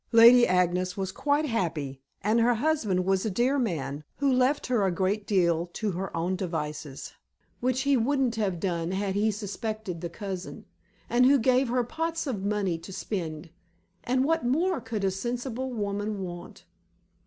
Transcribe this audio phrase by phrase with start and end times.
[0.13, 4.83] Lady Agnes was quite happy, and her husband was a dear man, who left her
[4.83, 7.13] a great deal to her own devices
[7.59, 10.65] which he wouldn't have done had he suspected the cousin;
[11.07, 13.51] and who gave her pots of money to spend.
[14.03, 16.65] And what more could a sensible woman want?